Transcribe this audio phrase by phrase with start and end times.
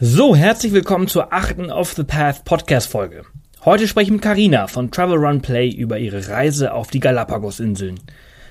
[0.00, 3.22] So, herzlich willkommen zur achten Off the Path Podcast Folge.
[3.64, 8.00] Heute spreche ich mit Carina von Travel Run Play über ihre Reise auf die Galapagos-Inseln.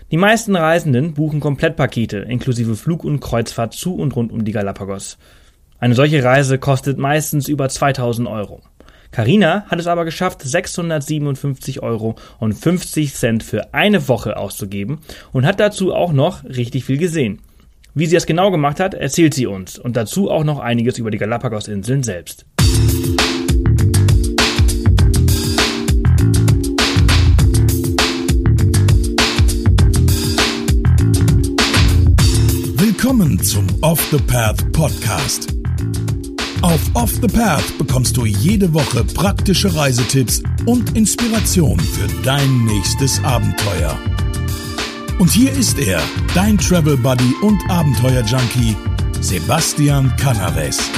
[0.10, 5.18] Die meisten Reisenden buchen Komplettpakete inklusive Flug und Kreuzfahrt zu und rund um die Galapagos.
[5.80, 8.62] Eine solche Reise kostet meistens über 2000 Euro.
[9.12, 15.02] Carina hat es aber geschafft, 657 Euro und 50 Cent für eine Woche auszugeben
[15.34, 17.42] und hat dazu auch noch richtig viel gesehen.
[17.96, 21.12] Wie sie es genau gemacht hat, erzählt sie uns und dazu auch noch einiges über
[21.12, 22.46] die Galapagos-Inseln selbst.
[32.78, 35.54] Willkommen zum Off the Path Podcast.
[36.64, 43.24] Auf Off the Path bekommst du jede Woche praktische Reisetipps und Inspiration für dein nächstes
[43.24, 44.00] Abenteuer.
[45.20, 46.02] Und hier ist er,
[46.34, 48.76] dein Travel Buddy und Abenteuer Junkie,
[49.22, 50.90] Sebastian Canaves.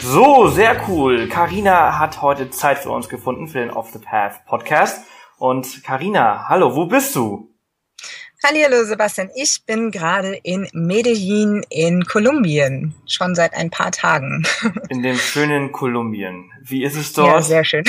[0.00, 1.28] So, sehr cool.
[1.28, 5.04] Karina hat heute Zeit für uns gefunden für den Off the Path Podcast.
[5.38, 7.50] Und Karina, hallo, wo bist du?
[8.42, 14.44] Hallo Sebastian, ich bin gerade in Medellin in Kolumbien, schon seit ein paar Tagen.
[14.88, 16.50] In dem schönen Kolumbien.
[16.60, 17.28] Wie ist es dort?
[17.28, 17.84] Ja, sehr schön.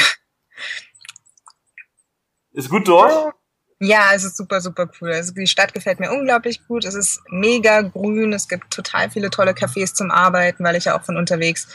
[2.54, 3.34] Ist gut dort?
[3.80, 5.12] Ja, es ist super, super cool.
[5.12, 6.86] Also die Stadt gefällt mir unglaublich gut.
[6.86, 8.32] Es ist mega grün.
[8.32, 11.68] Es gibt total viele tolle Cafés zum Arbeiten, weil ich ja auch von unterwegs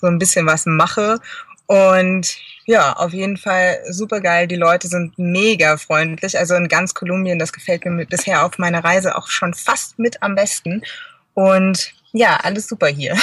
[0.00, 1.18] so ein bisschen was mache.
[1.66, 4.46] Und ja, auf jeden Fall super geil.
[4.46, 6.38] Die Leute sind mega freundlich.
[6.38, 10.22] Also in ganz Kolumbien, das gefällt mir bisher auf meiner Reise auch schon fast mit
[10.22, 10.82] am besten.
[11.34, 13.16] Und ja, alles super hier.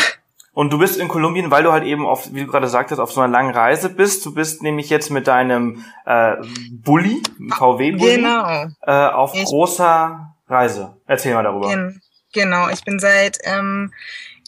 [0.57, 3.11] Und du bist in Kolumbien, weil du halt eben auf, wie du gerade sagtest, auf
[3.11, 4.25] so einer langen Reise bist.
[4.25, 6.33] Du bist nämlich jetzt mit deinem äh,
[6.71, 7.21] Bulli,
[7.55, 8.65] VW-Bulli, Genau.
[8.81, 10.97] äh, auf Ich- großer Reise.
[11.05, 11.69] Erzähl mal darüber.
[11.69, 12.01] Gen
[12.33, 13.93] genau, ich bin seit ähm,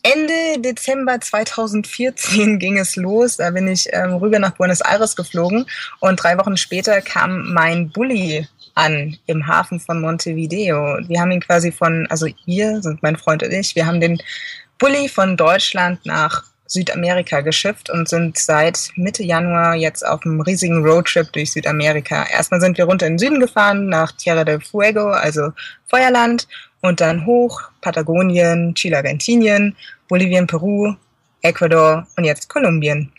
[0.01, 3.37] Ende Dezember 2014 ging es los.
[3.37, 5.67] Da bin ich ähm, rüber nach Buenos Aires geflogen
[5.99, 8.47] und drei Wochen später kam mein Bulli
[8.79, 10.99] an im Hafen von Montevideo.
[11.07, 14.21] Wir haben ihn quasi von, also wir sind mein Freund und ich, wir haben den
[14.77, 20.85] Bulli von Deutschland nach Südamerika geschifft und sind seit Mitte Januar jetzt auf einem riesigen
[20.85, 22.25] Roadtrip durch Südamerika.
[22.31, 25.51] Erstmal sind wir runter in den Süden gefahren, nach Tierra del Fuego, also
[25.87, 26.47] Feuerland,
[26.81, 29.75] und dann hoch Patagonien, Chile, Argentinien,
[30.07, 30.93] Bolivien, Peru,
[31.41, 33.11] Ecuador und jetzt Kolumbien.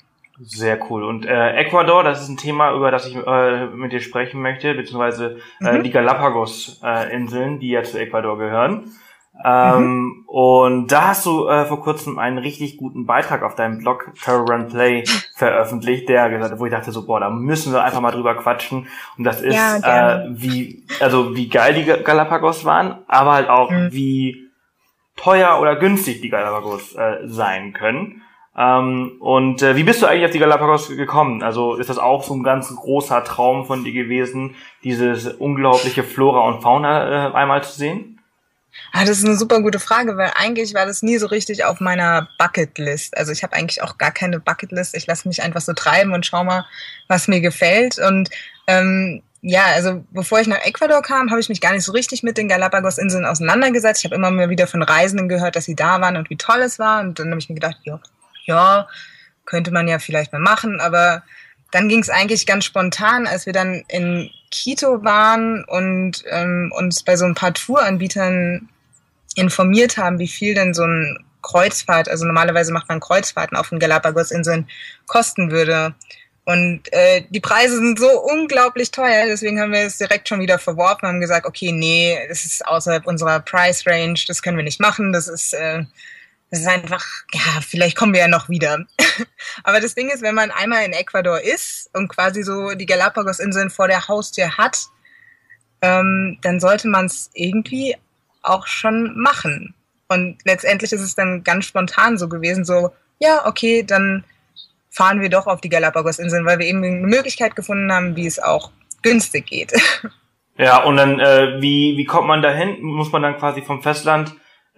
[0.43, 1.05] Sehr cool.
[1.05, 4.75] Und äh, Ecuador, das ist ein Thema, über das ich äh, mit dir sprechen möchte,
[4.75, 5.83] beziehungsweise äh, Mhm.
[5.83, 8.91] die Galapagos-Inseln, die ja zu Ecuador gehören.
[9.45, 14.11] Ähm, Und da hast du äh, vor kurzem einen richtig guten Beitrag auf deinem Blog
[14.29, 15.05] Run Play
[15.37, 18.87] veröffentlicht, der gesagt, wo ich dachte so, boah, da müssen wir einfach mal drüber quatschen.
[19.17, 23.49] Und das ist, Ja, äh, wie, also wie geil die Ga- Galapagos waren, aber halt
[23.49, 23.89] auch Mhm.
[23.93, 24.49] wie
[25.17, 28.23] teuer oder günstig die Galapagos äh, sein können.
[28.61, 31.43] Ähm, und äh, wie bist du eigentlich auf die Galapagos gekommen?
[31.43, 34.55] Also ist das auch so ein ganz großer Traum von dir gewesen,
[34.85, 38.21] dieses unglaubliche Flora und Fauna äh, einmal zu sehen?
[38.93, 41.81] Ah, das ist eine super gute Frage, weil eigentlich war das nie so richtig auf
[41.81, 43.17] meiner Bucketlist.
[43.17, 44.95] Also ich habe eigentlich auch gar keine Bucketlist.
[44.95, 46.67] Ich lasse mich einfach so treiben und schau mal,
[47.09, 47.99] was mir gefällt.
[47.99, 48.29] Und
[48.67, 52.23] ähm, ja, also bevor ich nach Ecuador kam, habe ich mich gar nicht so richtig
[52.23, 54.05] mit den Galapagos-Inseln auseinandergesetzt.
[54.05, 56.61] Ich habe immer mal wieder von Reisenden gehört, dass sie da waren und wie toll
[56.61, 57.01] es war.
[57.01, 57.99] Und dann habe ich mir gedacht, ja,
[58.45, 58.89] ja,
[59.47, 60.81] könnte man ja vielleicht mal machen.
[60.81, 61.23] Aber
[61.71, 67.03] dann ging es eigentlich ganz spontan, als wir dann in Quito waren und ähm, uns
[67.03, 68.69] bei so ein paar Touranbietern
[69.37, 73.79] informiert haben, wie viel denn so ein Kreuzfahrt, also normalerweise macht man Kreuzfahrten auf den
[73.79, 74.69] Galapagos-Inseln,
[75.07, 75.95] kosten würde.
[76.45, 80.59] Und äh, die Preise sind so unglaublich teuer, deswegen haben wir es direkt schon wieder
[80.59, 84.81] verworfen, haben gesagt, okay, nee, das ist außerhalb unserer Price Range, das können wir nicht
[84.81, 85.85] machen, das ist, äh,
[86.51, 88.85] das ist einfach, ja, vielleicht kommen wir ja noch wieder.
[89.65, 93.71] Aber das Ding ist, wenn man einmal in Ecuador ist und quasi so die Galapagos-Inseln
[93.71, 94.79] vor der Haustür hat,
[95.83, 97.97] ähm, dann sollte man es irgendwie
[98.43, 99.75] auch schon machen.
[100.09, 102.91] Und letztendlich ist es dann ganz spontan so gewesen, so,
[103.21, 104.25] ja, okay, dann
[104.91, 108.41] fahren wir doch auf die Galapagos-Inseln, weil wir eben eine Möglichkeit gefunden haben, wie es
[108.41, 108.73] auch
[109.03, 109.73] günstig geht.
[110.57, 112.83] Ja, und dann, äh, wie, wie kommt man dahin?
[112.83, 114.35] Muss man dann quasi vom Festland,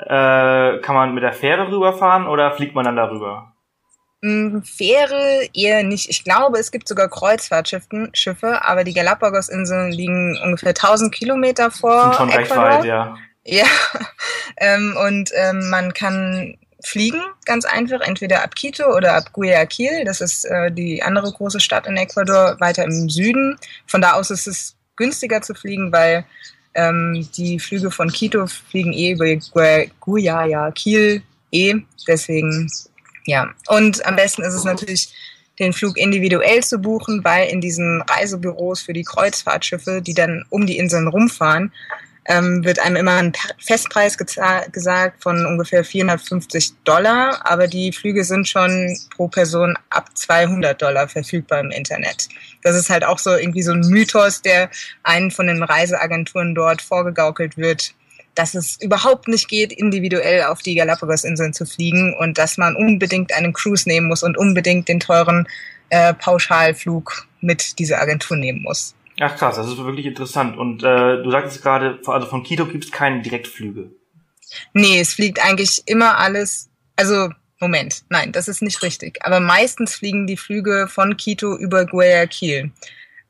[0.07, 3.53] äh, kann man mit der Fähre rüberfahren oder fliegt man dann darüber?
[4.23, 6.09] Mm, Fähre eher nicht.
[6.09, 12.15] Ich glaube, es gibt sogar Kreuzfahrtschiffe, Schiffe, aber die Galapagos-Inseln liegen ungefähr 1000 Kilometer vor
[12.15, 12.79] schon recht Ecuador.
[12.79, 13.17] weit, ja.
[13.45, 13.67] Ja,
[14.59, 20.05] ähm, und ähm, man kann fliegen, ganz einfach, entweder ab Quito oder ab Guayaquil.
[20.05, 23.59] Das ist äh, die andere große Stadt in Ecuador, weiter im Süden.
[23.87, 26.25] Von da aus ist es günstiger zu fliegen, weil
[26.75, 31.75] Ähm, die Flüge von Quito fliegen eh über Guayaquil eh,
[32.09, 32.71] deswegen
[33.27, 33.51] ja.
[33.69, 35.13] Und am besten ist es natürlich,
[35.59, 40.67] den Flug individuell zu buchen, weil in diesen Reisebüros für die Kreuzfahrtschiffe, die dann um
[40.67, 41.73] die Inseln rumfahren,
[42.27, 48.47] ähm, wird einem immer ein Festpreis gesagt von ungefähr 450 Dollar, aber die Flüge sind
[48.47, 52.29] schon pro Person ab 200 Dollar verfügbar im Internet.
[52.63, 54.71] Das ist halt auch so irgendwie so ein Mythos, der
[55.03, 57.95] einen von den Reiseagenturen dort vorgegaukelt wird,
[58.35, 63.33] dass es überhaupt nicht geht, individuell auf die Galapagos-Inseln zu fliegen und dass man unbedingt
[63.35, 65.47] einen Cruise nehmen muss und unbedingt den teuren
[65.91, 68.95] äh, Pauschalflug mit dieser Agentur nehmen muss.
[69.25, 70.59] Ach krass, das ist wirklich interessant.
[70.59, 73.91] Und äh, du sagtest gerade, also von Quito gibt es keine Direktflüge.
[74.73, 77.31] Nee, es fliegt eigentlich immer alles, also
[77.61, 79.25] Moment, nein, das ist nicht richtig.
[79.25, 82.73] Aber meistens fliegen die Flüge von Quito über Guayaquil.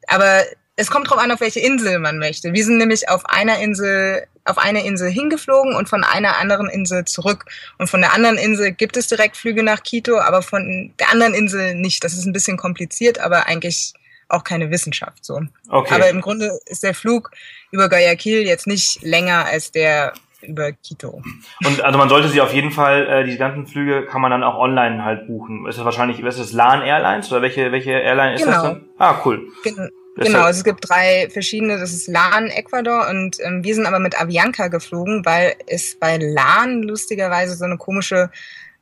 [0.06, 0.42] Aber
[0.76, 2.54] es kommt drauf an, auf welche Insel man möchte.
[2.54, 7.04] Wir sind nämlich auf einer Insel, auf eine Insel hingeflogen und von einer anderen Insel
[7.04, 7.44] zurück.
[7.76, 11.74] Und von der anderen Insel gibt es Direktflüge nach Quito, aber von der anderen Insel
[11.74, 12.02] nicht.
[12.02, 13.92] Das ist ein bisschen kompliziert, aber eigentlich
[14.32, 15.40] auch keine Wissenschaft so.
[15.68, 15.94] Okay.
[15.94, 17.30] Aber im Grunde ist der Flug
[17.70, 21.22] über Guayaquil jetzt nicht länger als der über Quito.
[21.64, 24.42] Und also man sollte sie auf jeden Fall, äh, die ganzen Flüge kann man dann
[24.42, 25.66] auch online halt buchen.
[25.66, 28.52] Ist das wahrscheinlich, ist das LAN Airlines oder welche, welche Airline ist genau.
[28.52, 28.84] das dann?
[28.98, 29.48] Ah, cool.
[29.62, 33.86] Gen genau, also es gibt drei verschiedene, das ist LAN Ecuador und ähm, wir sind
[33.86, 38.30] aber mit Avianca geflogen, weil es bei LAN lustigerweise so eine komische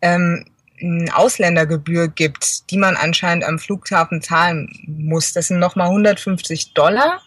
[0.00, 0.47] ähm,
[1.12, 5.32] Ausländergebühr gibt, die man anscheinend am Flughafen zahlen muss.
[5.32, 7.21] Das sind nochmal 150 Dollar.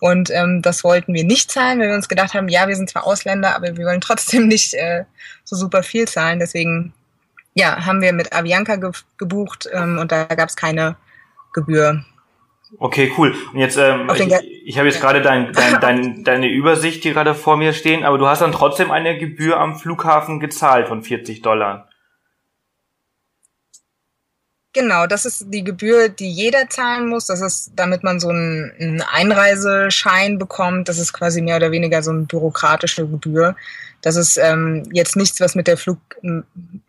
[0.00, 2.90] Und ähm, das wollten wir nicht zahlen, weil wir uns gedacht haben, ja, wir sind
[2.90, 5.04] zwar Ausländer, aber wir wollen trotzdem nicht äh,
[5.44, 6.38] so super viel zahlen.
[6.38, 6.92] Deswegen
[7.54, 10.96] ja, haben wir mit Avianca ge gebucht ähm, und da gab es keine
[11.52, 12.04] Gebühr.
[12.78, 13.34] Okay, cool.
[13.52, 17.34] Und jetzt, ähm, ich, ich habe jetzt gerade dein, dein, dein, deine Übersicht hier gerade
[17.34, 21.42] vor mir stehen, aber du hast dann trotzdem eine Gebühr am Flughafen gezahlt von 40
[21.42, 21.88] Dollar.
[24.74, 27.26] Genau, das ist die Gebühr, die jeder zahlen muss.
[27.26, 30.88] Das ist, damit man so einen, Einreiseschein bekommt.
[30.88, 33.54] Das ist quasi mehr oder weniger so eine bürokratische Gebühr.
[34.02, 35.98] Das ist ähm, jetzt nichts, was mit der Flug,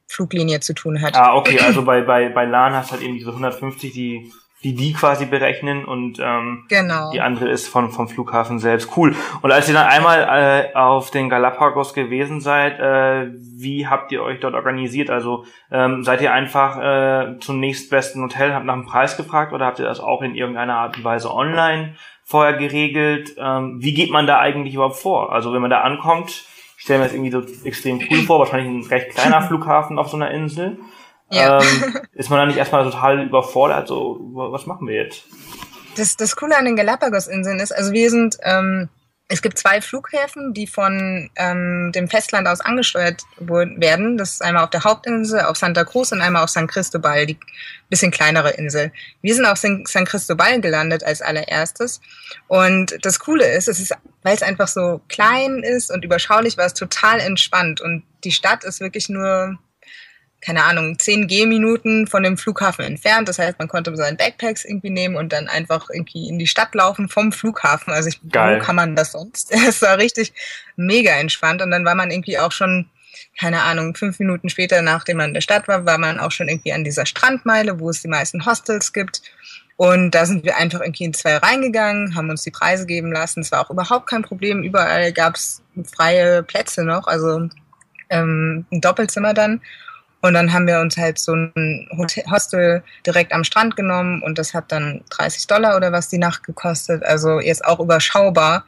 [0.08, 1.16] Fluglinie zu tun hat.
[1.16, 4.34] Ah, okay, also bei, bei, bei LAN hast du halt eben diese 150, die
[4.66, 7.12] die die quasi berechnen und ähm, genau.
[7.12, 8.98] die andere ist von vom Flughafen selbst.
[8.98, 9.16] Cool.
[9.44, 10.24] Und als ihr dann einmal
[10.74, 15.12] äh, auf den Galapagos gewesen seid, äh, wie habt ihr euch dort organisiert?
[15.12, 19.68] Also ähm, seid ihr einfach äh, zum nächstbesten Hotel, habt nach dem Preis gefragt oder
[19.68, 23.36] habt ihr das auch in irgendeiner Art und Weise online vorher geregelt?
[23.38, 25.32] Ähm, wie geht man da eigentlich überhaupt vor?
[25.32, 26.44] Also wenn man da ankommt,
[26.76, 30.10] ich stelle mir das irgendwie so extrem cool vor, wahrscheinlich ein recht kleiner Flughafen auf
[30.10, 30.80] so einer Insel.
[31.30, 31.62] Ja.
[31.62, 33.88] Ähm, ist man da nicht erstmal total überfordert?
[33.88, 35.24] So, was machen wir jetzt?
[35.96, 38.90] Das, das Coole an den Galapagos-Inseln ist, also wir sind, ähm,
[39.28, 44.18] es gibt zwei Flughäfen, die von ähm, dem Festland aus angesteuert werden.
[44.18, 47.40] Das ist einmal auf der Hauptinsel, auf Santa Cruz und einmal auf San Cristobal, die
[47.90, 48.92] bisschen kleinere Insel.
[49.24, 52.02] Wir sind auf San, San Cristobal gelandet als allererstes.
[52.48, 56.66] Und das Coole ist, es ist, weil es einfach so klein ist und überschaulich war,
[56.66, 57.82] es total entspannt.
[57.82, 59.58] Und die Stadt ist wirklich nur
[60.46, 63.28] keine Ahnung, 10 Gehminuten von dem Flughafen entfernt.
[63.28, 66.76] Das heißt, man konnte seinen Backpacks irgendwie nehmen und dann einfach irgendwie in die Stadt
[66.76, 67.92] laufen vom Flughafen.
[67.92, 68.60] Also ich, Geil.
[68.60, 69.52] wo kann man das sonst?
[69.68, 70.34] Es war richtig
[70.76, 72.90] mega entspannt und dann war man irgendwie auch schon
[73.38, 76.48] keine Ahnung, fünf Minuten später, nachdem man in der Stadt war, war man auch schon
[76.48, 79.22] irgendwie an dieser Strandmeile, wo es die meisten Hostels gibt.
[79.78, 83.42] Und da sind wir einfach irgendwie in zwei reingegangen, haben uns die Preise geben lassen.
[83.42, 84.64] Es war auch überhaupt kein Problem.
[84.64, 87.50] Überall gab es freie Plätze noch, also
[88.10, 89.62] ähm, ein Doppelzimmer dann.
[90.26, 91.88] Und dann haben wir uns halt so ein
[92.32, 96.44] Hostel direkt am Strand genommen und das hat dann 30 Dollar oder was die Nacht
[96.44, 97.04] gekostet.
[97.04, 98.66] Also jetzt auch überschaubar.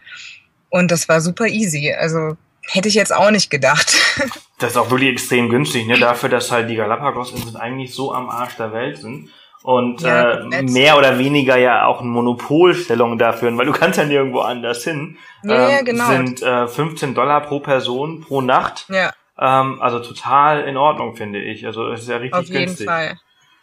[0.70, 1.94] Und das war super easy.
[1.94, 3.96] Also hätte ich jetzt auch nicht gedacht.
[4.60, 6.00] Das ist auch wirklich extrem günstig, ne?
[6.00, 9.30] Dafür, dass halt die Galapagos-Inseln eigentlich so am Arsch der Welt sind
[9.62, 14.06] und ja, äh, mehr oder weniger ja auch eine Monopolstellung dafür, weil du kannst ja
[14.06, 15.18] nirgendwo anders hin.
[15.44, 16.08] Ja, ähm, ja genau.
[16.08, 18.86] Sind äh, 15 Dollar pro Person pro Nacht.
[18.90, 19.12] Ja.
[19.40, 21.66] Ähm, also total in Ordnung, finde ich.
[21.66, 22.88] Also es ist ja richtig Auf jeden günstig.
[22.88, 23.18] Fall.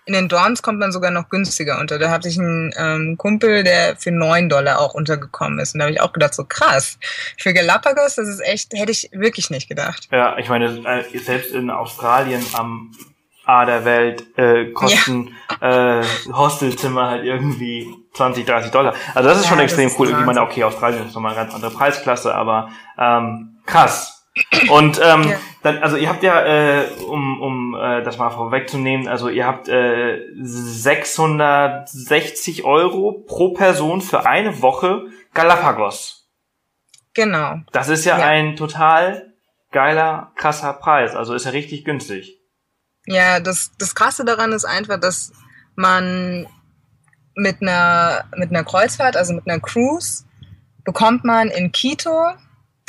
[0.06, 1.98] In den Dorns kommt man sogar noch günstiger unter.
[1.98, 5.74] Da hatte ich einen ähm, Kumpel, der für neun Dollar auch untergekommen ist.
[5.74, 6.98] Und da habe ich auch gedacht, so krass.
[7.38, 10.08] Für Galapagos, das ist echt, hätte ich wirklich nicht gedacht.
[10.12, 12.92] Ja, ich meine, äh, selbst in Australien am
[13.46, 16.00] A der Welt äh, kosten ja.
[16.00, 18.94] äh, Hostelzimmer halt irgendwie 20, 30 Dollar.
[19.14, 20.08] Also das ist ja, schon extrem cool.
[20.08, 24.26] Ich meine, okay, Australien ist nochmal eine ganz andere Preisklasse, aber ähm, krass.
[24.68, 25.36] Und ähm, ja.
[25.64, 29.66] Dann, also ihr habt ja, äh, um, um äh, das mal vorwegzunehmen, also ihr habt
[29.66, 36.28] äh, 660 Euro pro Person für eine Woche Galapagos.
[37.14, 37.60] Genau.
[37.72, 39.32] Das ist ja, ja, ein total
[39.70, 41.14] geiler, krasser Preis.
[41.14, 42.38] Also ist ja richtig günstig.
[43.06, 45.32] Ja, das, das Krasse daran ist einfach, dass
[45.76, 46.46] man
[47.34, 50.26] mit einer, mit einer Kreuzfahrt, also mit einer Cruise,
[50.84, 52.34] bekommt man in Quito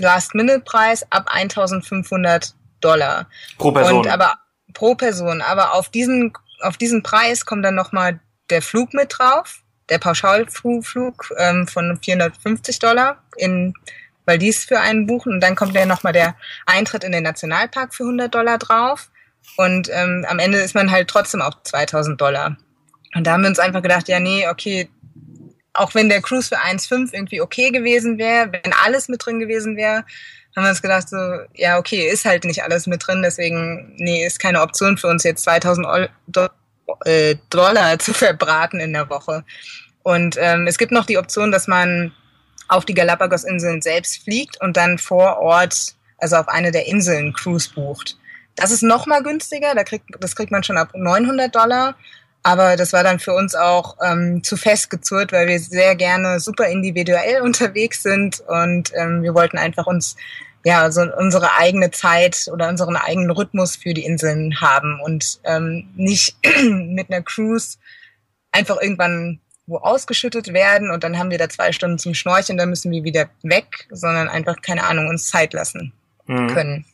[0.02, 2.54] Last-Minute-Preis ab 1500
[2.86, 3.28] Dollar.
[3.58, 4.00] Pro Person.
[4.00, 4.34] Und aber
[4.74, 5.42] pro Person.
[5.42, 11.34] Aber auf diesen, auf diesen Preis kommt dann nochmal der Flug mit drauf, der Pauschalflug
[11.38, 13.74] ähm, von 450 Dollar in
[14.28, 17.94] weil dies für einen buchen und dann kommt ja nochmal der Eintritt in den Nationalpark
[17.94, 19.12] für 100 Dollar drauf
[19.58, 22.58] und ähm, am Ende ist man halt trotzdem auf 2000 Dollar.
[23.14, 24.90] Und da haben wir uns einfach gedacht, ja nee, okay,
[25.76, 29.78] auch wenn der Cruise für 1,5 irgendwie okay gewesen wäre, wenn alles mit drin gewesen
[29.78, 30.04] wäre,
[30.56, 31.18] haben wir uns gedacht so,
[31.54, 35.24] ja okay, ist halt nicht alles mit drin, deswegen, nee, ist keine Option für uns
[35.24, 36.10] jetzt 2000
[37.04, 39.44] äh, Dollar zu verbraten in der Woche.
[40.04, 42.14] Und ähm, es gibt noch die Option, dass man
[42.68, 47.70] auf die Galapagos-Inseln selbst fliegt und dann vor Ort, also auf eine der Inseln, Cruise
[47.74, 48.18] bucht.
[48.56, 51.96] Das ist noch mal günstiger, da kriegt, das kriegt man schon ab 900 Dollar.
[52.46, 56.68] Aber das war dann für uns auch ähm, zu festgezurrt, weil wir sehr gerne super
[56.68, 60.16] individuell unterwegs sind und ähm, wir wollten einfach uns
[60.64, 65.90] ja so unsere eigene Zeit oder unseren eigenen Rhythmus für die Inseln haben und ähm,
[65.96, 66.38] nicht
[66.70, 67.80] mit einer Cruise
[68.52, 72.70] einfach irgendwann wo ausgeschüttet werden und dann haben wir da zwei Stunden zum Schnorcheln, dann
[72.70, 75.94] müssen wir wieder weg, sondern einfach, keine Ahnung, uns Zeit lassen
[76.28, 76.54] mhm.
[76.54, 76.86] können.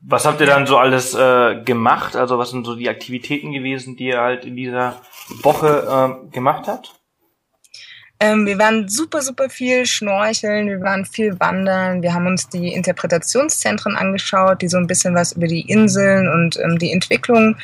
[0.00, 2.16] Was habt ihr dann so alles äh, gemacht?
[2.16, 5.00] Also was sind so die Aktivitäten gewesen, die ihr halt in dieser
[5.42, 6.94] Woche äh, gemacht habt?
[8.18, 12.72] Ähm, wir waren super, super viel schnorcheln, wir waren viel wandern, wir haben uns die
[12.72, 17.56] Interpretationszentren angeschaut, die so ein bisschen was über die Inseln und ähm, die Entwicklung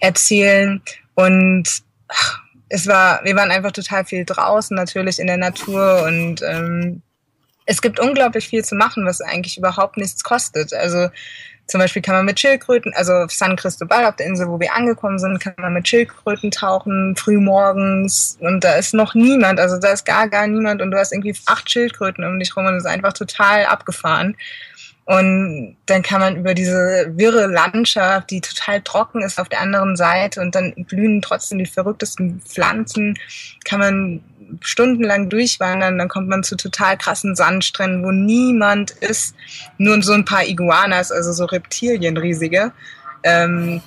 [0.00, 0.80] erzählen.
[1.14, 6.40] Und ach, es war, wir waren einfach total viel draußen, natürlich in der Natur und
[6.42, 7.02] ähm,
[7.66, 10.72] es gibt unglaublich viel zu machen, was eigentlich überhaupt nichts kostet.
[10.72, 11.08] Also
[11.66, 14.72] zum Beispiel kann man mit Schildkröten, also auf San Cristobal, auf der Insel, wo wir
[14.72, 19.76] angekommen sind, kann man mit Schildkröten tauchen, früh morgens und da ist noch niemand, also
[19.76, 22.74] da ist gar, gar niemand und du hast irgendwie acht Schildkröten um dich rum und
[22.74, 24.36] es ist einfach total abgefahren.
[25.06, 29.94] Und dann kann man über diese wirre Landschaft, die total trocken ist auf der anderen
[29.94, 33.16] Seite und dann blühen trotzdem die verrücktesten Pflanzen,
[33.64, 34.20] kann man
[34.60, 39.34] stundenlang durchwandern, dann kommt man zu total krassen Sandstränden, wo niemand ist,
[39.78, 42.72] nur so ein paar Iguanas, also so Reptilien riesige.
[43.22, 43.82] Ähm,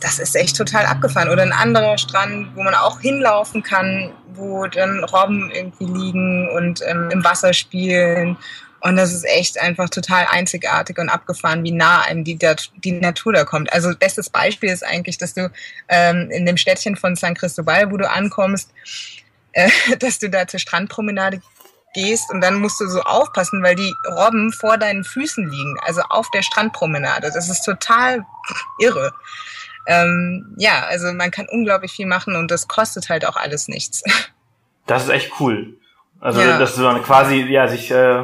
[0.00, 1.30] das ist echt total abgefahren.
[1.30, 6.82] Oder ein anderer Strand, wo man auch hinlaufen kann, wo dann Robben irgendwie liegen und
[6.86, 8.36] ähm, im Wasser spielen
[8.86, 12.38] und das ist echt einfach total einzigartig und abgefahren, wie nah einem die,
[12.84, 13.72] die Natur da kommt.
[13.72, 15.50] Also bestes Beispiel ist eigentlich, dass du
[15.88, 18.70] ähm, in dem Städtchen von San Cristobal, wo du ankommst,
[19.56, 21.40] äh, dass du da zur Strandpromenade
[21.94, 26.02] gehst und dann musst du so aufpassen, weil die Robben vor deinen Füßen liegen, also
[26.02, 27.30] auf der Strandpromenade.
[27.32, 28.24] Das ist total
[28.78, 29.12] irre.
[29.86, 34.02] Ähm, ja, also man kann unglaublich viel machen und das kostet halt auch alles nichts.
[34.88, 35.80] Das ist echt cool.
[36.20, 36.60] Also, ja.
[36.60, 38.22] dass dann quasi, ja, sich äh,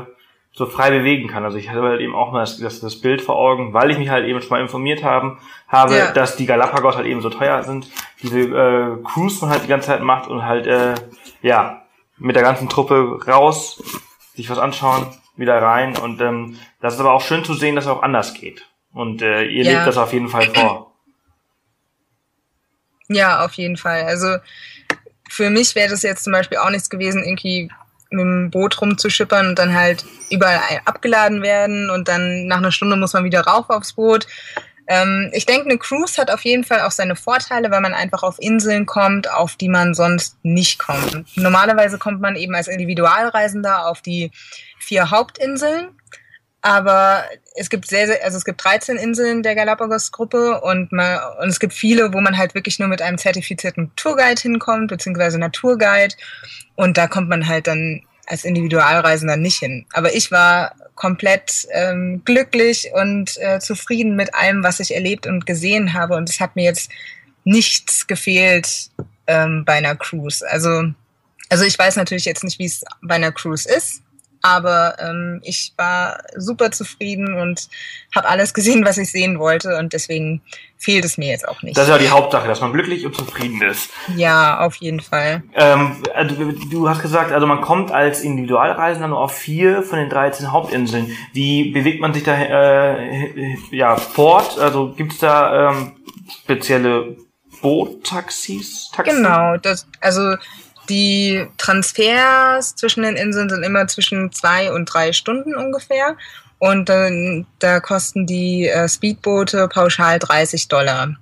[0.52, 1.44] so frei bewegen kann.
[1.44, 3.98] Also ich hatte halt eben auch mal das, das, das Bild vor Augen, weil ich
[3.98, 6.12] mich halt eben schon mal informiert haben, habe, ja.
[6.12, 7.88] dass die Galapagos halt eben so teuer sind.
[8.22, 10.94] Diese äh, Cruise man halt die ganze Zeit macht und halt äh,
[11.40, 11.82] ja
[12.18, 13.82] mit der ganzen Truppe raus,
[14.34, 15.06] sich was anschauen,
[15.36, 15.96] wieder rein.
[15.96, 18.68] Und ähm, das ist aber auch schön zu sehen, dass es auch anders geht.
[18.92, 19.72] Und äh, ihr ja.
[19.72, 20.92] lebt das auf jeden Fall vor.
[23.08, 24.02] Ja, auf jeden Fall.
[24.02, 24.36] Also
[25.28, 27.70] für mich wäre das jetzt zum Beispiel auch nichts gewesen, irgendwie
[28.12, 32.96] mit dem Boot rumzuschippern und dann halt überall abgeladen werden und dann nach einer Stunde
[32.96, 34.26] muss man wieder rauf aufs Boot.
[34.86, 38.22] Ähm, ich denke, eine Cruise hat auf jeden Fall auch seine Vorteile, weil man einfach
[38.22, 41.24] auf Inseln kommt, auf die man sonst nicht kommt.
[41.36, 44.30] Normalerweise kommt man eben als Individualreisender auf die
[44.78, 45.90] vier Hauptinseln
[46.62, 47.24] aber
[47.56, 51.58] es gibt sehr, sehr, also es gibt 13 Inseln der Galapagos-Gruppe und, man, und es
[51.58, 56.14] gibt viele, wo man halt wirklich nur mit einem zertifizierten Tourguide hinkommt, beziehungsweise Naturguide.
[56.76, 59.86] Und da kommt man halt dann als Individualreisender nicht hin.
[59.92, 65.46] Aber ich war komplett ähm, glücklich und äh, zufrieden mit allem, was ich erlebt und
[65.46, 66.14] gesehen habe.
[66.14, 66.92] Und es hat mir jetzt
[67.42, 68.90] nichts gefehlt
[69.26, 70.48] ähm, bei einer Cruise.
[70.48, 70.84] Also,
[71.48, 74.02] also ich weiß natürlich jetzt nicht, wie es bei einer Cruise ist.
[74.42, 77.68] Aber ähm, ich war super zufrieden und
[78.14, 79.76] habe alles gesehen, was ich sehen wollte.
[79.76, 80.42] Und deswegen
[80.76, 81.76] fehlt es mir jetzt auch nicht.
[81.76, 83.90] Das ist ja die Hauptsache, dass man glücklich und zufrieden ist.
[84.16, 85.44] Ja, auf jeden Fall.
[85.54, 86.34] Ähm, also,
[86.70, 91.16] du hast gesagt, also man kommt als Individualreisender nur auf vier von den 13 Hauptinseln.
[91.32, 94.58] Wie bewegt man sich da äh, ja, fort?
[94.58, 95.92] Also gibt es da ähm,
[96.42, 97.16] spezielle
[97.60, 98.90] Boottaxis?
[98.92, 99.14] Taxi?
[99.14, 100.34] Genau, das, also
[100.88, 106.16] die Transfers zwischen den Inseln sind immer zwischen zwei und drei Stunden ungefähr.
[106.58, 111.16] Und äh, da kosten die äh, Speedboote pauschal 30 Dollar.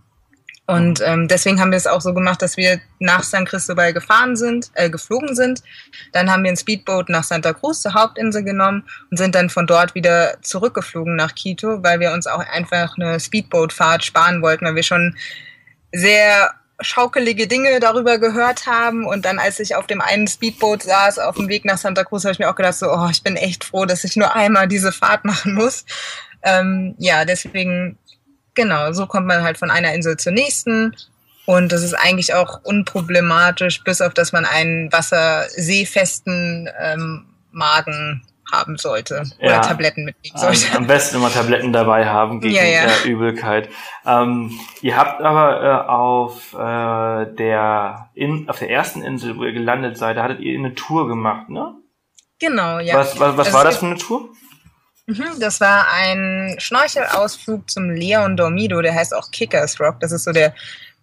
[0.70, 4.36] Und ähm, deswegen haben wir es auch so gemacht, dass wir nach San Cristobal gefahren
[4.36, 5.64] sind, äh, geflogen sind.
[6.12, 9.66] Dann haben wir ein Speedboot nach Santa Cruz zur Hauptinsel genommen und sind dann von
[9.66, 14.76] dort wieder zurückgeflogen nach Quito, weil wir uns auch einfach eine Speedbootfahrt sparen wollten, weil
[14.76, 15.16] wir schon
[15.90, 19.06] sehr schaukelige Dinge darüber gehört haben.
[19.06, 22.24] Und dann, als ich auf dem einen Speedboot saß, auf dem Weg nach Santa Cruz,
[22.24, 24.68] habe ich mir auch gedacht, so, oh, ich bin echt froh, dass ich nur einmal
[24.68, 25.84] diese Fahrt machen muss.
[26.42, 27.98] Ähm, ja, deswegen
[28.54, 30.94] Genau, so kommt man halt von einer Insel zur nächsten.
[31.46, 38.22] Und das ist eigentlich auch unproblematisch, bis auf dass man einen wasserseefesten ähm, Magen
[38.52, 40.76] haben sollte oder ja, Tabletten mitnehmen sollte.
[40.76, 42.84] Am besten immer Tabletten dabei haben gegen ja, ja.
[42.84, 43.68] Äh, Übelkeit.
[44.06, 49.52] Ähm, ihr habt aber äh, auf äh, der in, auf der ersten Insel, wo ihr
[49.52, 51.74] gelandet seid, da hattet ihr eine Tour gemacht, ne?
[52.38, 52.94] Genau, ja.
[52.94, 54.30] Was, was, was also war das für eine Tour?
[55.06, 60.00] Mhm, das war ein Schnorchelausflug zum Leon Dormido, der heißt auch Kickers Rock.
[60.00, 60.54] Das ist so der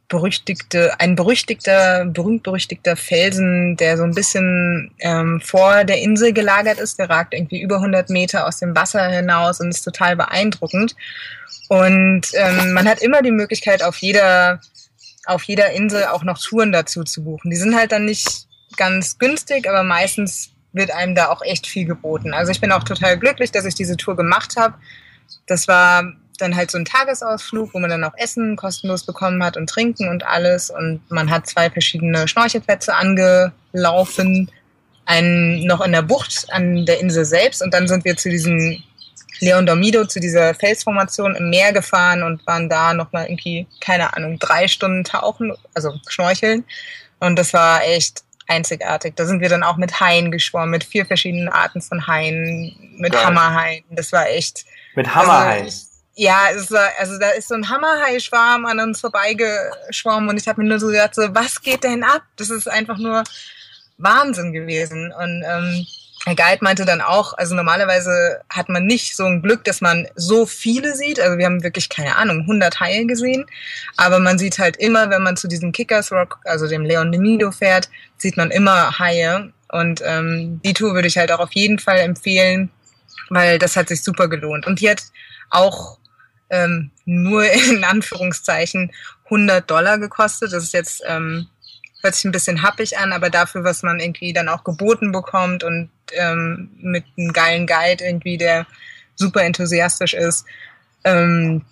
[0.07, 6.97] berüchtigte, ein berüchtigter, berühmt-berüchtigter Felsen, der so ein bisschen ähm, vor der Insel gelagert ist.
[6.97, 10.95] Der ragt irgendwie über 100 Meter aus dem Wasser hinaus und ist total beeindruckend.
[11.67, 14.61] Und ähm, man hat immer die Möglichkeit, auf jeder,
[15.25, 17.51] auf jeder Insel auch noch Touren dazu zu buchen.
[17.51, 18.47] Die sind halt dann nicht
[18.77, 22.33] ganz günstig, aber meistens wird einem da auch echt viel geboten.
[22.33, 24.75] Also ich bin auch total glücklich, dass ich diese Tour gemacht habe.
[25.47, 29.57] Das war dann halt so ein Tagesausflug, wo man dann auch Essen kostenlos bekommen hat
[29.57, 30.69] und Trinken und alles.
[30.69, 34.51] Und man hat zwei verschiedene Schnorchelplätze angelaufen.
[35.05, 37.61] Einen noch in der Bucht an der Insel selbst.
[37.61, 38.83] Und dann sind wir zu diesem
[39.39, 44.39] Leon Dormido, zu dieser Felsformation im Meer gefahren und waren da nochmal irgendwie, keine Ahnung,
[44.39, 46.63] drei Stunden tauchen, also schnorcheln.
[47.19, 49.15] Und das war echt einzigartig.
[49.15, 53.13] Da sind wir dann auch mit Haien geschwommen, mit vier verschiedenen Arten von Haien, mit
[53.13, 53.25] Geil.
[53.25, 53.83] Hammerhaien.
[53.89, 54.65] Das war echt.
[54.95, 55.65] Mit Hammerhaien?
[55.65, 55.85] Also,
[56.19, 60.61] ja, es war, also da ist so ein Hammerhai-Schwarm an uns vorbeigeschwommen und ich habe
[60.61, 62.23] mir nur so gedacht, so, was geht denn ab?
[62.37, 63.23] Das ist einfach nur
[63.99, 65.13] Wahnsinn gewesen.
[65.13, 65.85] Und ähm,
[66.25, 70.07] Herr Guide meinte dann auch, also normalerweise hat man nicht so ein Glück, dass man
[70.15, 71.19] so viele sieht.
[71.19, 73.45] Also wir haben wirklich, keine Ahnung, 100 Haie gesehen.
[73.95, 77.21] Aber man sieht halt immer, wenn man zu diesem Kickers Rock, also dem Leon de
[77.21, 79.53] Mido fährt, sieht man immer Haie.
[79.71, 82.71] Und ähm, die Tour würde ich halt auch auf jeden Fall empfehlen,
[83.29, 84.65] weil das hat sich super gelohnt.
[84.65, 85.03] Und hat
[85.51, 85.99] auch
[86.49, 88.91] ähm, nur in Anführungszeichen
[89.25, 90.53] 100 Dollar gekostet.
[90.53, 91.47] Das ist jetzt ähm,
[92.01, 95.63] hört sich ein bisschen happig an, aber dafür, was man irgendwie dann auch geboten bekommt
[95.63, 98.65] und ähm, mit einem geilen Guide irgendwie, der
[99.15, 100.45] super enthusiastisch ist,
[101.03, 101.65] ähm,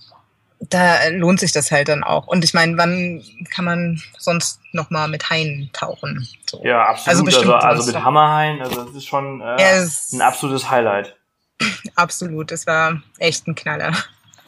[0.60, 2.28] da lohnt sich das halt dann auch.
[2.28, 6.28] Und ich meine, wann kann man sonst noch mal mit Haien tauchen?
[6.50, 6.62] So.
[6.64, 7.28] Ja, absolut.
[7.28, 11.16] Also, also, also mit Hammerhaien, also das ist schon äh, ja, ein absolutes Highlight.
[11.96, 13.94] Absolut, das war echt ein Knaller.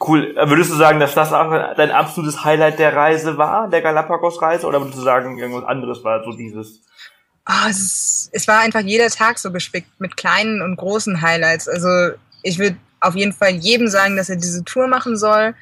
[0.08, 0.34] Cool.
[0.34, 4.80] Würdest du sagen, dass das auch dein absolutes Highlight der Reise war, der Galapagos-Reise, oder
[4.80, 6.80] würdest du sagen, irgendwas anderes war so dieses?
[7.46, 11.68] Oh, es, ist, es war einfach jeder Tag so gespickt mit kleinen und großen Highlights.
[11.68, 11.88] Also
[12.42, 15.54] ich würde auf jeden Fall jedem sagen, dass er diese Tour machen soll.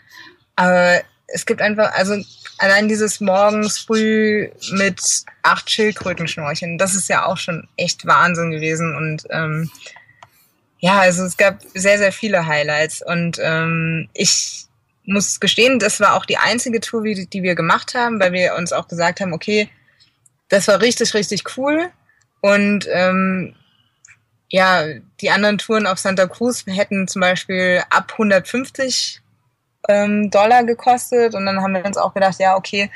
[0.55, 2.15] Aber es gibt einfach, also
[2.59, 8.53] allein dieses morgens früh mit acht Schildkröten schnorcheln, das ist ja auch schon echt Wahnsinn
[8.53, 8.97] gewesen.
[8.97, 9.71] Und ähm,
[10.87, 14.67] ja, also es gab sehr, sehr viele Highlights und ähm, ich
[15.05, 18.55] muss gestehen, das war auch die einzige Tour, die, die wir gemacht haben, weil wir
[18.55, 19.69] uns auch gesagt haben, okay,
[20.49, 21.91] das war richtig, richtig cool
[22.41, 23.57] und ähm,
[24.49, 24.85] ja,
[25.21, 29.21] die anderen Touren auf Santa Cruz hätten zum Beispiel ab 150
[29.89, 32.93] ähm, Dollar gekostet und dann haben wir uns auch gedacht, ja, okay,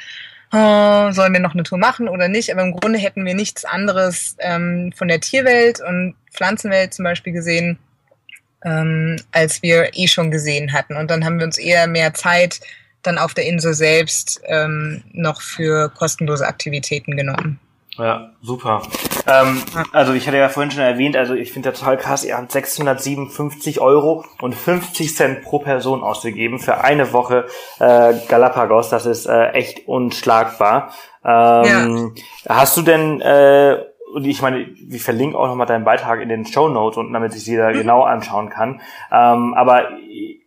[0.53, 2.53] oh, sollen wir noch eine Tour machen oder nicht?
[2.53, 7.33] Aber im Grunde hätten wir nichts anderes ähm, von der Tierwelt und Pflanzenwelt zum Beispiel
[7.33, 7.79] gesehen,
[8.65, 10.97] ähm, als wir eh schon gesehen hatten.
[10.97, 12.61] Und dann haben wir uns eher mehr Zeit
[13.03, 17.59] dann auf der Insel selbst ähm, noch für kostenlose Aktivitäten genommen.
[17.99, 18.83] Ja, super.
[19.27, 19.63] Ähm,
[19.93, 23.81] also ich hatte ja vorhin schon erwähnt, also ich finde total krass, ihr habt 657
[23.81, 27.47] Euro und 50 Cent pro Person ausgegeben für eine Woche
[27.79, 28.89] äh, Galapagos.
[28.89, 30.95] Das ist äh, echt unschlagbar.
[31.25, 32.15] Ähm,
[32.47, 32.57] ja.
[32.57, 36.47] Hast du denn, äh, und ich meine, wir verlinken auch nochmal deinen Beitrag in den
[36.47, 37.79] Show Notes und damit sich jeder mhm.
[37.79, 38.81] genau anschauen kann.
[39.11, 39.89] Ähm, aber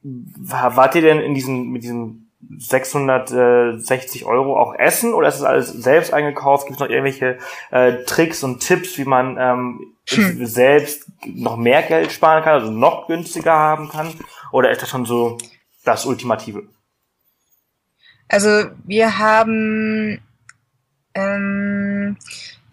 [0.04, 5.70] wart ihr denn in diesem, mit diesem 660 Euro auch essen oder ist es alles
[5.70, 6.68] selbst eingekauft?
[6.68, 7.38] Gibt es noch irgendwelche
[7.72, 10.46] äh, Tricks und Tipps, wie man ähm, hm.
[10.46, 14.14] selbst noch mehr Geld sparen kann, also noch günstiger haben kann?
[14.52, 15.38] Oder ist das schon so
[15.84, 16.64] das Ultimative?
[18.28, 20.22] Also wir haben
[21.16, 22.18] ähm,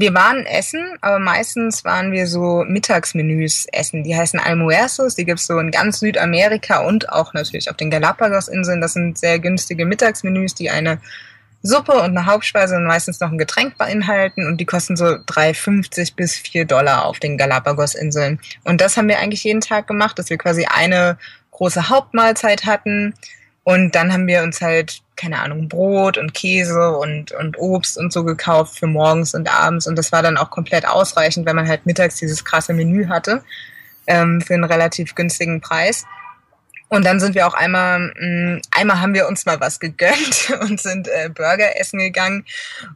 [0.00, 4.02] Wir waren essen, aber meistens waren wir so Mittagsmenüs essen.
[4.02, 8.80] Die heißen Almuerzos, die gibt's so in ganz Südamerika und auch natürlich auf den Galapagos-Inseln.
[8.80, 11.02] Das sind sehr günstige Mittagsmenüs, die eine
[11.60, 16.16] Suppe und eine Hauptspeise und meistens noch ein Getränk beinhalten und die kosten so 3,50
[16.16, 18.40] bis 4 Dollar auf den Galapagos-Inseln.
[18.64, 21.18] Und das haben wir eigentlich jeden Tag gemacht, dass wir quasi eine
[21.50, 23.12] große Hauptmahlzeit hatten
[23.64, 28.12] und dann haben wir uns halt, keine Ahnung, Brot und Käse und, und Obst und
[28.12, 31.68] so gekauft für morgens und abends und das war dann auch komplett ausreichend, wenn man
[31.68, 33.42] halt mittags dieses krasse Menü hatte
[34.06, 36.04] ähm, für einen relativ günstigen Preis.
[36.92, 40.50] Und dann sind wir auch einmal, mh, mm, einmal haben wir uns mal was gegönnt
[40.60, 42.44] und sind äh, Burger essen gegangen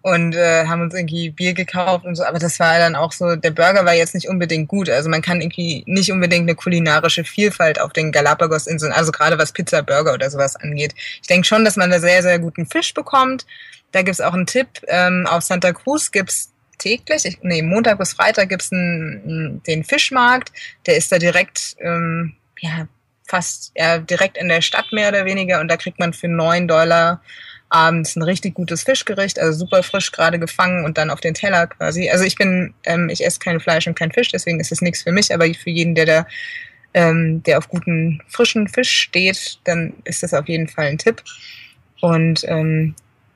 [0.02, 2.24] und äh, haben uns irgendwie Bier gekauft und so.
[2.24, 4.90] Aber das war dann auch so, der Burger war jetzt nicht unbedingt gut.
[4.90, 9.52] Also man kann irgendwie nicht unbedingt eine kulinarische Vielfalt auf den Galapagos-Inseln, also gerade was
[9.52, 10.92] Pizza, Burger oder sowas angeht.
[11.22, 13.46] Ich denke schon, dass man da sehr, sehr guten Fisch bekommt.
[13.92, 14.66] Da gibt's auch einen Tipp.
[14.88, 20.50] Ähm, auf Santa Cruz gibt's täglich, ich, nee, Montag bis Freitag gibt's einen, den Fischmarkt.
[20.86, 22.88] Der ist da direkt, ähm, ja,
[23.26, 26.68] fast ja, direkt in der Stadt mehr oder weniger und da kriegt man für neun
[26.68, 27.20] Dollar
[27.70, 31.66] abends ein richtig gutes Fischgericht, also super frisch gerade gefangen und dann auf den Teller
[31.66, 32.08] quasi.
[32.08, 35.02] Also ich bin, ähm, ich esse kein Fleisch und kein Fisch, deswegen ist es nichts
[35.02, 36.26] für mich, aber für jeden, der da,
[36.92, 41.22] ähm, der auf guten frischen Fisch steht, dann ist das auf jeden Fall ein Tipp.
[42.00, 42.94] Und ähm,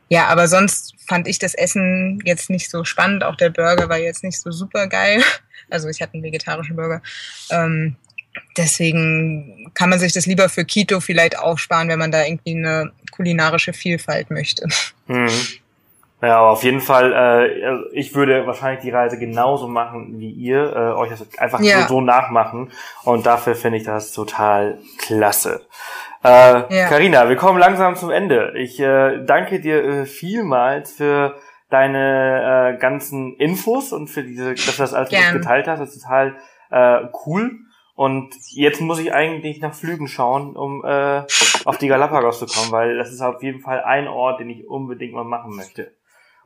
[0.08, 3.24] ja, aber sonst fand ich das Essen jetzt nicht so spannend.
[3.24, 5.22] Auch der Burger war jetzt nicht so super geil.
[5.70, 7.02] Also ich hatte einen vegetarischen Burger.
[7.50, 7.96] Ähm,
[8.56, 12.92] deswegen kann man sich das lieber für Quito vielleicht aufsparen, wenn man da irgendwie eine
[13.10, 14.66] kulinarische Vielfalt möchte.
[15.06, 15.28] Mhm.
[16.20, 20.72] Ja, aber auf jeden Fall, äh, ich würde wahrscheinlich die Reise genauso machen wie ihr,
[20.74, 21.82] äh, euch das einfach ja.
[21.82, 22.72] so, so nachmachen.
[23.04, 25.60] Und dafür finde ich das total klasse.
[26.22, 28.52] Karina, äh, wir kommen langsam zum Ende.
[28.56, 31.36] Ich äh, danke dir äh, vielmals für
[31.70, 35.80] deine äh, ganzen Infos und für diese, dass du das alles geteilt hast.
[35.80, 36.36] Das ist total
[36.70, 37.58] äh, cool.
[37.98, 41.24] Und jetzt muss ich eigentlich nach Flügen schauen, um äh,
[41.64, 44.68] auf die Galapagos zu kommen, weil das ist auf jeden Fall ein Ort, den ich
[44.68, 45.96] unbedingt mal machen möchte.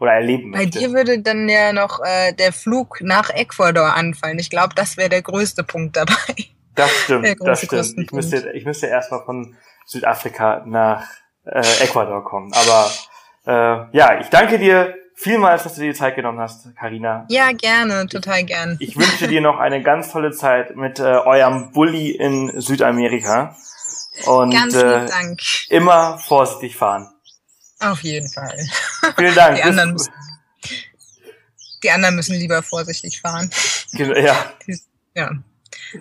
[0.01, 0.65] Oder erleben möchte.
[0.65, 4.39] Bei dir würde dann ja noch äh, der Flug nach Ecuador anfallen.
[4.39, 6.15] Ich glaube, das wäre der größte Punkt dabei.
[6.75, 7.99] Das stimmt, das stimmt.
[7.99, 11.05] Ich müsste, ich müsste erstmal von Südafrika nach
[11.45, 12.51] äh, Ecuador kommen.
[12.55, 12.91] Aber
[13.45, 17.27] äh, ja, ich danke dir vielmals, dass du dir die Zeit genommen hast, Karina.
[17.29, 18.77] Ja, gerne, total gern.
[18.81, 23.57] Ich, ich wünsche dir noch eine ganz tolle Zeit mit äh, eurem Bulli in Südamerika.
[24.27, 25.41] Und ganz äh, Dank.
[25.69, 27.09] immer vorsichtig fahren.
[27.81, 28.57] Auf jeden Fall.
[29.17, 29.57] Vielen Dank.
[29.57, 30.13] Die anderen, müssen,
[31.83, 33.51] die anderen müssen lieber vorsichtig fahren.
[33.93, 34.53] Ja.
[35.15, 35.31] Ja.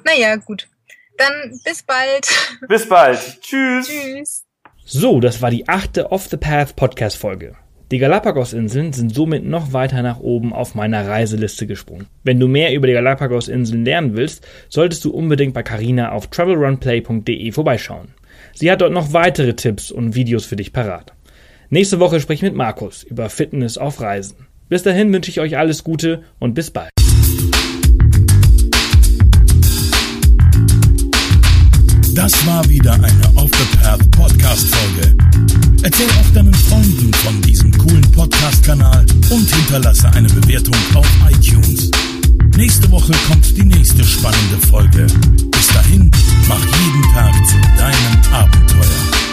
[0.05, 0.69] Naja, gut.
[1.17, 2.29] Dann bis bald.
[2.69, 3.41] Bis bald.
[3.41, 3.87] Tschüss.
[3.87, 4.45] Tschüss.
[4.85, 7.57] So, das war die achte Off the Path Podcast Folge.
[7.91, 12.07] Die Galapagos-Inseln sind somit noch weiter nach oben auf meiner Reiseliste gesprungen.
[12.23, 17.51] Wenn du mehr über die Galapagos-Inseln lernen willst, solltest du unbedingt bei Carina auf travelrunplay.de
[17.51, 18.13] vorbeischauen.
[18.53, 21.11] Sie hat dort noch weitere Tipps und Videos für dich parat.
[21.69, 24.47] Nächste Woche spreche ich mit Markus über Fitness auf Reisen.
[24.69, 26.91] Bis dahin wünsche ich euch alles Gute und bis bald.
[32.15, 35.60] Das war wieder eine Off the Path Podcast Folge.
[35.83, 41.89] Erzähl auch deinen Freunden von diesem coolen Podcast-Kanal und hinterlasse eine Bewertung auf iTunes.
[42.55, 45.07] Nächste Woche kommt die nächste spannende Folge.
[45.49, 46.11] Bis dahin,
[46.47, 49.30] mach jeden Tag zu deinem Abenteuer.